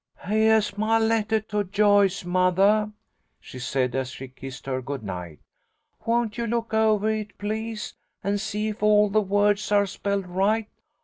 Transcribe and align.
"Heah 0.27 0.57
is 0.57 0.79
my 0.79 0.97
lettah 0.97 1.41
to 1.49 1.63
Joyce, 1.63 2.25
mothah," 2.25 2.91
she 3.39 3.59
said, 3.59 3.93
as 3.93 4.09
she 4.09 4.29
kissed 4.29 4.65
her 4.65 4.81
good 4.81 5.03
night. 5.03 5.37
"Won't 6.07 6.39
you 6.39 6.47
look 6.47 6.73
ovah 6.73 7.05
it, 7.05 7.37
please, 7.37 7.93
and 8.23 8.41
see 8.41 8.69
if 8.69 8.81
all 8.81 9.09
the 9.09 9.21
words 9.21 9.71
are 9.71 9.85
spelled 9.85 10.25
right? 10.25 10.67